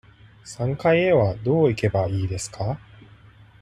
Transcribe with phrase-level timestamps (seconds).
[0.43, 2.79] 三階へはどう行けばいいですか。